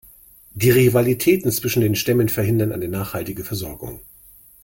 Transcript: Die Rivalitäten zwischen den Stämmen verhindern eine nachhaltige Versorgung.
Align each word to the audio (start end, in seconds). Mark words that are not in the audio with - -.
Die 0.55 0.71
Rivalitäten 0.71 1.51
zwischen 1.51 1.81
den 1.81 1.93
Stämmen 1.93 2.27
verhindern 2.27 2.71
eine 2.71 2.87
nachhaltige 2.87 3.43
Versorgung. 3.45 3.99